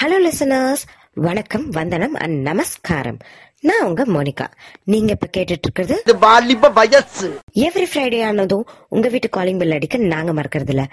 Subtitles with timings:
[0.00, 0.82] Hello listeners
[1.14, 3.18] வணக்கம் வந்தனம் and நமஸ்காரம்.
[3.60, 4.46] நான் உங்க மோனிகா.
[4.84, 7.40] நீங்க இப்ப கேட்டுட்டு இருக்கிறது வாலிப வயசு.
[7.54, 10.88] எவ்ரி ஃப்ரைடே ஆனதும் உங்க வீட்டு காலிங் பெல் அடிக்க நாங்க மறக்கிறது இல்ல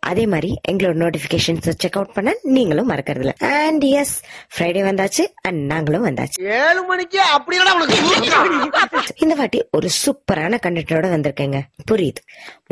[0.00, 4.22] அதே மாதிரி எங்களோட நோட்டிபிகேஷன்ஸ் செக் அவுட் பண்ண நீங்களும் மறக்கிறது இல்ல அண்ட் எஸ்
[4.56, 6.38] ஃப்ரைடே வந்தாச்சு அண்ட் நாங்களும் வந்தாச்சு.
[6.38, 7.56] ஏழு மணிக்கு அப்படி.
[9.16, 11.60] இந்த வாட்டி ஒரு சூப்பரான கண்டென்ட்டோட வந்திருக்கேங்க.
[11.90, 12.22] புரியுது.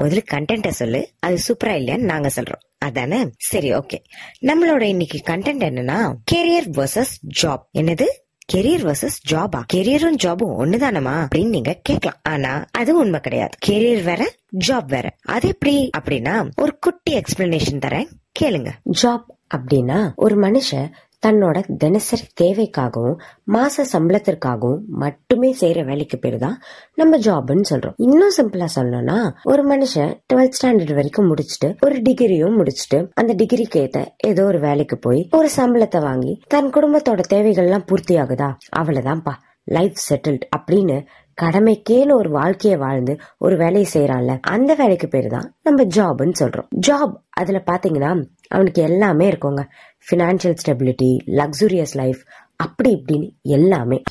[0.03, 1.11] முதல்ல கண்டென்ட்ட சொல்லு.
[1.19, 2.65] அது சூப்பரா இல்லையான்னு நாங்க சொல்றோம்.
[2.79, 3.31] அதானே?
[3.39, 4.05] சரி ஓகே
[4.43, 8.07] நம்மளோட இன்னைக்கு கண்டென்ட் என்னன்னா கெரியர் வர்சஸ் ஜாப் என்னது?
[8.53, 12.17] கெரியர் வர்சஸ் ஜாபா கெரியரும் ஜாபும் ஒண்ணுதானமா அப்படின்னு நீங்க கேட்கலாம்.
[12.23, 13.57] ஆனா அது உண்மை கிடையாது.
[13.67, 14.35] கெரியர் வேற
[14.69, 15.17] ஜாப் வேற.
[15.23, 15.91] அது எப்படி?
[15.99, 18.07] அப்படின்னா ஒரு குட்டி எக்ஸ்பிளனேஷன் தரேன்.
[18.41, 18.71] கேளுங்க.
[19.03, 20.91] ஜாப் அப்படின்னா ஒரு மனுஷன்
[21.27, 23.17] தன்னோட தினசரி தேவைக்காகவும்
[23.53, 26.63] மாச சம்பளத்திற்காகவும் மட்டுமே செய்யற வேலைக்கு பேர் தான்
[26.95, 27.97] நம்ம ஜாப்னு சொல்றோம்.
[27.97, 34.05] இன்னும் சிம்பிளா சொல்லணும்னா ஒரு மனுஷன் டுவெல்த் ஸ்டாண்டர்ட் வரைக்கும் முடிச்சுட்டு ஒரு டிகிரியும் முடிச்சுட்டு அந்த டிகிரிக்கு ஏத்த
[34.27, 39.35] ஏதோ ஒரு வேலைக்கு போய் ஒரு சம்பளத்தை வாங்கி தன் குடும்பத்தோட தேவைகள்லாம் பூர்த்தி ஆகுதா அவ்வளவுதான்ப்பா.
[39.77, 40.97] லைஃப் செட்டில்ட் அப்படின்னு
[41.39, 46.69] கடமைக்கேன்னு ஒரு வாழ்க்கைய வாழ்ந்து ஒரு வேலையை செய்யறான்ல அந்த வேலைக்கு பேரு தான் நம்ம ஜாப்னு சொல்றோம்.
[46.87, 48.13] ஜாப் அதுல பாத்தீங்கன்னா
[48.49, 49.63] அவனுக்கு எல்லாமே இருக்குங்க.
[50.11, 51.11] பினான்சியல் ஸ்டெபிலிட்டி
[51.41, 52.21] லக்ஸூரியஸ் லைஃப்
[52.57, 54.03] அப்படி இப்படின்னு எல்லாமே.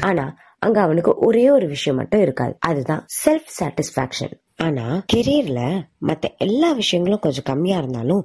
[0.00, 0.26] ஆனா
[0.58, 2.54] அங்க அவனுக்கு ஒரே ஒரு விஷயம் மட்டும் இருக்காது.
[2.60, 5.60] அதுதான் செல்ஃப் சாட்டிஸ்பாக்சன் ஆனா கெரியர்ல
[6.06, 8.22] மத்த எல்லா விஷயங்களும் கொஞ்சம் கம்மியா இருந்தாலும்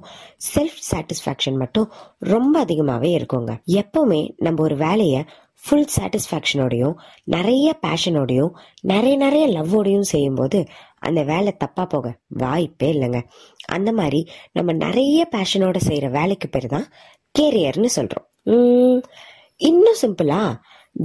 [0.54, 3.52] செல்ஃப் சாட்டிஸ்பாக்சன் மட்டும் ரொம்ப அதிகமாவே இருக்குங்க.
[3.80, 5.24] எப்பவுமே நம்ம ஒரு வேலைய
[5.64, 8.50] ஃபுல் சாட்டிஸ்ஃபேக்ஷனோடையும் நிறைய பேஷனோடையும்
[8.82, 10.64] நிறைய நிறைய லவ்வோடையும் செய்யும்போது
[10.98, 13.20] அந்த வேலை தப்பாக போக வாய்ப்பே இல்லைங்க.
[13.64, 14.20] அந்த மாதிரி
[14.52, 16.88] நம்ம நிறைய பேஷனோட செய்கிற வேலைக்கு பேர் தான்
[17.38, 18.26] கேரியர்னு சொல்கிறோம்
[19.56, 20.58] இன்னும் சிம்பிளாக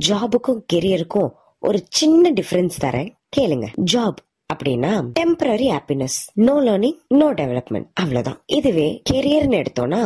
[0.07, 3.11] ஜாபுக்கும் கெரியருக்கும் ஒரு சின்ன டிஃப்ரென்ஸ் தரேன்.
[3.37, 3.67] கேளுங்க.
[3.93, 4.19] ஜாப்
[4.53, 8.39] அப்படின்னா temporary happiness no learning no development அவ்வளவுதான்.
[8.45, 10.01] இதுவே கெரியர்னு எடுத்தோம்னா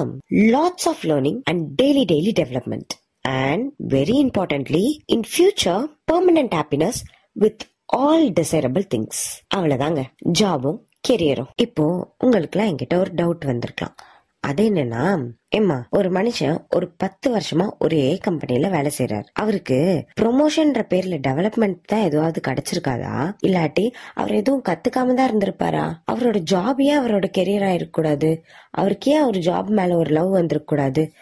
[0.56, 7.00] lots of learning and daily daily development and very importantly in future permanent happiness
[7.34, 9.22] with all desirable things
[9.56, 10.02] அவ்வளவுதாங்க.
[10.40, 11.86] ஜாபும் கெரியரும் இப்போ
[12.26, 13.96] உங்களுக்குலாம் என்கிட்ட ஒரு டவுட் வந்திருக்கலாம்.
[14.44, 15.04] அது என்னன்னா
[15.50, 19.78] ஏம்மா ஒரு மனுஷன் ஒரு பத்து வருஷமா ஒரே கம்பெனில வேலை செய்யறாரு அவருக்கு
[20.22, 23.14] ப்ரொமோஷன்ற பேர்ல டெவலப்மெண்ட் தான் எதுவாவது கிடைச்சிருக்காதா?
[23.48, 25.86] இல்லாட்டி அவர் எதுவும் கத்துக்காம தான் இருந்திருப்பாரா?
[26.12, 31.14] அவரோட ஜாப் ஏன் அவரோட கெரியரா இருக்கக்கூடாது அவருக்கு ஏன் அவர் ஜாப் மேல ஒரு லவ் வந்திருக்க கூடாது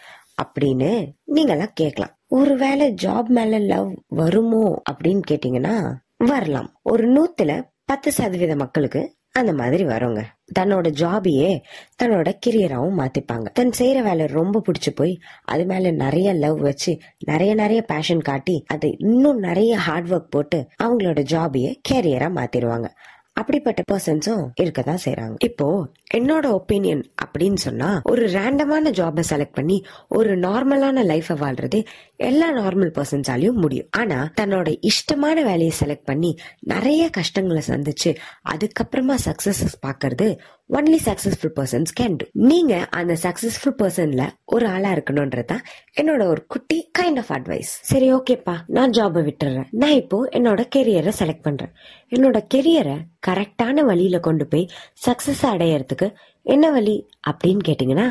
[0.42, 2.14] அப்படின்னு நீங்கெல்லாம் கேட்கலாம்.
[2.28, 5.76] ஒருவேளை ஜாப் மேல லவ் வருமோ அப்படின்னு கேட்டீங்கன்னா
[6.16, 6.80] வரலாம்.
[6.82, 7.52] ஒரு நூத்துல
[7.84, 10.22] பத்து சதவீத மக்களுக்கு அந்த மாதிரி வருங்க.
[10.58, 11.60] தன்னோட ஜாபியே
[12.02, 13.46] தன்னோட கெரியராகவும் மாத்திப்பாங்க.
[13.52, 18.64] தன் செய்யற வேலை ரொம்ப பிடிச்சு போய் அது மேல நிறைய லவ் வச்சு நிறைய நிறைய பேஷன் காட்டி
[18.66, 22.88] அதை இன்னும் நிறைய ஹார்ட் ஒர்க் போட்டு அவங்களோட ஜாபியை கேரியரா மாத்திருவாங்க.
[23.34, 30.38] அப்படிப்பட்ட பர்சன்ஸும் இருக்கதான் செய்யறாங்க இப்போ என்னோட ஒப்பீனியன் அப்படின்னு சொன்னா ஒரு ரேண்டமான ஜாபை செலக்ட் பண்ணி ஒரு
[30.38, 31.84] நார்மலான லைஃப வாழ்றது
[32.30, 33.88] எல்லா நார்மல் பர்சன்ஸாலையும் முடியும்.
[33.90, 36.30] ஆனா தன்னோட இஷ்டமான வேலையை செலக்ட் பண்ணி
[36.72, 38.10] நிறைய கஷ்டங்களை சந்திச்சு
[38.52, 40.28] அதுக்கப்புறமா சக்சஸ் பாக்குறது
[40.70, 45.64] only successful persons can do நீங்க அந்த சக்சஸ்ஃபுல் பர்சன்ல ஒரு ஆளா இருக்கணும்ன்றதுதான்
[46.00, 49.68] என்னோட ஒரு குட்டி கைண்ட் ஆஃப் அட்வைஸ் சரி ஓகேப்பா நான் ஜாபை விட்டுறேன்.
[49.70, 51.72] நான் இப்போ என்னோட கெரியரை செலக்ட் பண்றேன்.
[52.10, 52.96] என்னோட கெரியரை
[53.26, 54.64] கரெக்டான வழியில கொண்டு போய்
[55.06, 56.08] சக்சஸ் அடையறதுக்கு
[56.42, 56.96] என்ன வழி
[57.30, 58.08] அப்படின்னு கேட்டீங்கன்னா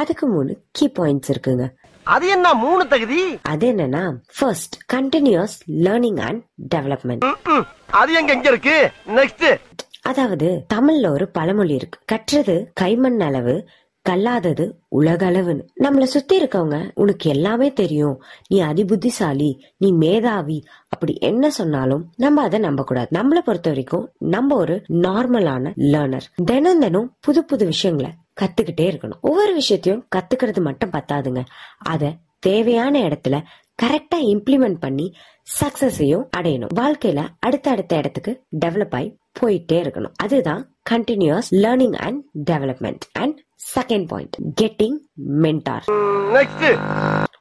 [0.00, 1.64] அதுக்கு மூணு கீ பாயிண்ட்ஸ் இருக்குங்க.
[2.02, 3.38] அது என்ன மூணு தகுதி?
[3.42, 6.44] அது என்னன்னா first continuous learning and
[6.74, 7.64] development.
[7.90, 8.90] அது எங்க எங்க இருக்கு?
[9.06, 9.60] நெக்ஸ்ட்
[10.02, 12.00] அதாவது தமிழ்ல ஒரு பழமொழி இருக்கு.
[12.06, 13.68] கற்றது கைமண் அளவு
[14.02, 15.66] கல்லாதது உலகளவுன்னு.
[15.80, 18.22] நம்மள சுத்தி இருக்கவங்க உனக்கு எல்லாமே தெரியும்.
[18.48, 24.56] நீ அதிபுத்திசாலி நீ மேதாவி அப்படி என்ன சொன்னாலும் நம்ம அதை நம்ப கூடாது நம்மளை பொறுத்த வரைக்கும் நம்ம
[24.56, 29.20] ஒரு நார்மலான லேர்னர் தினம் தினம் புது புது விஷயங்களை கத்துக்கிட்டே இருக்கணும்.
[29.20, 31.44] ஒவ்வொரு விஷயத்தையும் கத்துக்கிறது மட்டும் பத்தாதுங்க.
[31.78, 33.42] அத தேவையான இடத்துல
[33.82, 35.14] கரெக்டா இம்ப்ளிமெண்ட் பண்ணி
[35.60, 36.68] சக்சஸையும் அடையணும்.
[36.74, 40.12] வாழ்க்கையில அடுத்த அடுத்த இடத்துக்கு டெவலப் ஆகி போயிட்டே இருக்கணும்.
[40.16, 43.39] அதுதான் continuous learning and development and
[43.74, 44.98] second point getting
[45.42, 45.86] mentor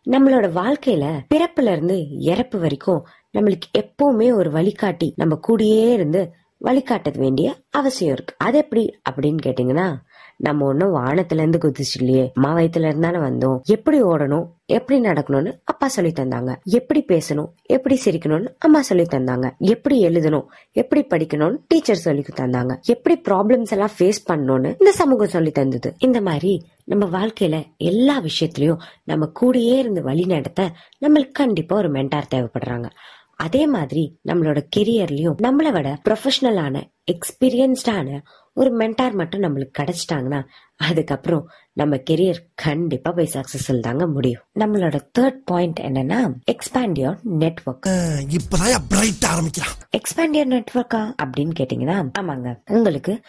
[0.10, 3.02] நம்மளோட வாழ்க்கையில பிறப்புல இருந்து இறப்பு வரைக்கும்
[3.38, 6.22] நம்மளுக்கு எப்பவுமே ஒரு வழிகாட்டி நம்ம கூடயே இருந்து
[6.60, 8.36] வழிகாட்ட வேண்டிய அவசியம் இருக்கு.
[8.38, 9.96] அது எப்படி அப்படின்னு கேட்டீங்கன்னா
[10.38, 13.62] நம்ம ஒன்றும் வானத்துல இருந்து குதிச்சு இல்லையே அம்மா இருந்தானே வந்தோம்.
[13.62, 16.56] எப்படி ஓடணும் எப்படி நடக்கணும்னு அப்பா சொல்லி தந்தாங்க.
[16.64, 19.52] எப்படி பேசணும் எப்படி சிரிக்கணும்னு அம்மா சொல்லி தந்தாங்க.
[19.58, 22.82] எப்படி எழுதணும் எப்படி படிக்கணும்னு டீச்சர் சொல்லி தந்தாங்க.
[22.82, 25.96] எப்படி ப்ராப்ளம்ஸ் எல்லாம் ஃபேஸ் பண்ணணும்னு இந்த சமூகம் சொல்லி தந்தது.
[26.00, 30.72] இந்த மாதிரி நம்ம வாழ்க்கையில எல்லா விஷயத்திலயும் நம்ம கூடயே இருந்து வழி நடத்த
[31.02, 32.90] நம்மளுக்கு கண்டிப்பா ஒரு மென்டார் தேவைப்படுறாங்க.
[33.40, 38.22] அதே மாதிரி நம்மளோட கெரியர்லயும் நம்மளை விட ப்ரொஃபஷனலான எக்ஸ்பீரியன்ஸ்டான
[38.54, 40.44] ஒரு மென்டார் மட்டும் நம்மளுக்கு கிடைச்சிட்டாங்கன்னா
[40.76, 44.42] அதுக்கப்புறம் நம்ம கெரியர் கண்டிப்பா போய் சக்சஸ்ஃபுல் தாங்க முடியும்.
[44.60, 47.90] நம்மளோட தேர்ட் பாயிண்ட் என்னன்னா எக்ஸ்பேண்ட் யோர் நெட்ஒர்க்
[48.38, 48.74] இப்பதான்
[49.98, 53.22] எக்ஸ்பேண்ட் யோர் நெட்ஒர்க்கா அப்படின்னு கேட்டீங்கன்னா ஆமாங்க உங்களுக்கு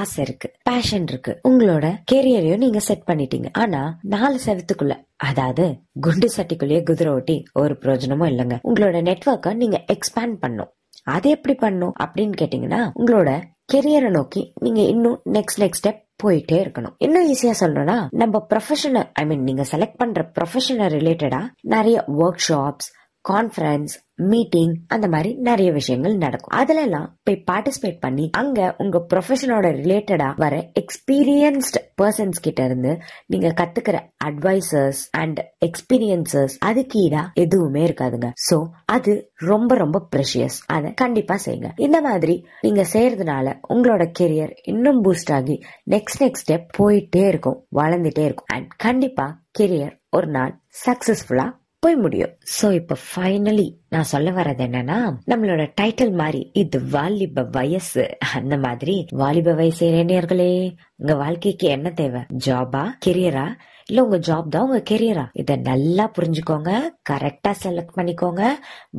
[0.00, 1.32] ஆசை இருக்கு பேஷன் இருக்கு.
[1.48, 3.48] உங்களோட கெரியரையும் நீங்க செட் பண்ணிட்டீங்க.
[3.52, 5.66] ஆனா நாலு செவத்துக்குள்ள அதாவது
[6.00, 8.58] குண்டு சட்டிக்குள்ளேயே குதிரை ஓட்டி ஒரு பிரயோஜனமும் இல்லைங்க.
[8.68, 10.70] உங்களோட நெட்ஒர்க்கை நீங்க எக்ஸ்பேண்ட் பண்ணும்.
[11.16, 13.30] அது எப்படி பண்ணும் அப்படின்னு கேட்டீங்கன்னா உங்களோட
[13.72, 16.94] கெரியரை நோக்கி நீங்க இன்னும் நெக்ஸ்ட் நெக்ஸ்ட் ஸ்டெப் போயிட்டே இருக்கணும்.
[16.98, 21.40] இன்னும் ஈஸியா சொல்லணும்னா நம்ம ப்ரொஃபஷனல் ஐ மீன் நீங்க செலக்ட் பண்ற ப்ரொஃபஷனல் ரிலேட்டடா
[21.74, 22.90] நிறைய ஒர்க் ஷாப்ஸ்
[23.28, 23.92] கான்ஃபரன்ஸ்
[24.30, 26.54] மீட்டிங் அந்த மாதிரி நிறைய விஷயங்கள் நடக்கும்.
[26.58, 32.92] அதுல எல்லாம் போய் பார்ட்டிசிபேட் பண்ணி அங்க உங்க ப்ரொஃபஷனோட ரிலேட்டடா வர எக்ஸ்பீரியன்ஸ்ட் பர்சன்ஸ் கிட்ட இருந்து
[33.26, 38.30] நீங்க கத்துக்கிற அட்வைசர்ஸ் அண்ட் எக்ஸ்பீரியன்சஸ் அதுக்கு ஈடா எதுவுமே இருக்காதுங்க.
[38.50, 41.70] சோ அது ரொம்ப ரொம்ப ப்ரெஷியஸ் அதை கண்டிப்பா செய்யுங்க.
[41.76, 48.24] இந்த மாதிரி நீங்க செய்யறதுனால உங்களோட கெரியர் இன்னும் பூஸ்ட் ஆகி நெக்ஸ்ட் நெக்ஸ்ட் ஸ்டெப் போயிட்டே இருக்கும் வளர்ந்துட்டே
[48.24, 48.46] இருக்கும்.
[48.46, 50.54] அண்ட் கண்டிப்பா கெரியர் ஒரு நாள்
[50.86, 51.48] சக்சஸ்ஃபுல்லா
[51.82, 52.32] போய் முடியும்.
[52.56, 54.98] சோ இப்ப ஃபைனலி நான் சொல்ல வர்றது என்னன்னா
[55.30, 58.04] நம்மளோட டைட்டில் மாதிரி இது வாலிப வயசு.
[58.34, 60.52] அந்த மாதிரி வாலிப வயசு இளைஞர்களே
[60.96, 62.20] உங்க வாழ்க்கைக்கு என்ன தேவை?
[62.46, 63.46] ஜாபா கெரியரா
[63.86, 66.72] இல்ல உங்க ஜாப் தான் உங்க கெரியரா இத நல்லா புரிஞ்சுக்கோங்க
[67.10, 68.42] கரெக்டா செலக்ட் பண்ணிக்கோங்க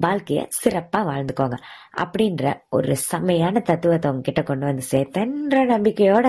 [0.01, 1.57] வாழ்க்கைய சிறப்பா வாழ்ந்துக்கோங்க.
[2.03, 6.27] அப்படின்ற ஒரு செமையான தத்துவத்தை உங்ககிட்ட கொண்டு வந்து சேர்த்தன்ற நம்பிக்கையோட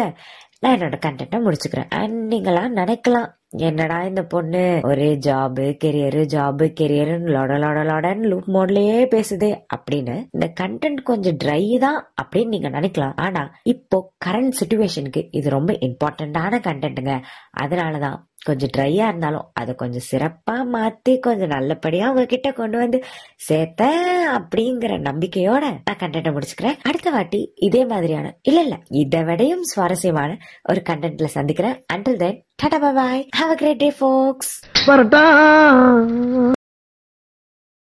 [0.60, 1.90] நான் என்னோட கண்டென்ட்டை முடிச்சுக்கிறேன்.
[2.00, 4.80] அண்ட் நீங்களாம் நினைக்கலாம் என்னடா இந்த பொண்ணு?
[4.82, 11.36] ஒரே ஜாபு கெரியரு ஜாபு கெரியர்னு லொட லொட லொடன்னு லூப் மோட்லயே பேசுதே அப்படின்னு இந்த கண்டென்ட் கொஞ்சம்
[11.44, 13.12] ட்ரை தான் அப்படின்னு நீங்க நினைக்கலாம்.
[13.16, 17.22] ஆனா இப்போ கரண்ட் சுச்சுவேஷனுக்கு இது ரொம்ப இம்பார்ட்டன்டான கண்டென்ட்டுங்க
[17.60, 23.04] அதனாலதான் கொஞ்சம் ட்ரையா இருந்தாலும் அதை கொஞ்சம் சிறப்பா மாத்தி கொஞ்சம் நல்லபடியா உங்ககிட்ட கொண்டு வந்து
[23.48, 26.78] சேர்த்தேன் அப்படிங்கிற நம்பிக்கையோட நான் கண்டென்ட்டை முடிச்சுக்கிறேன்.
[26.82, 30.36] அடுத்த வாட்டி இதே மாதிரியான இல்ல இல்ல இதை விடையும் சுவாரஸ்யமான
[30.68, 31.78] ஒரு கண்டென்ட்ல சந்திக்கிறேன்.
[31.92, 34.54] Until then tata bye have a great day folks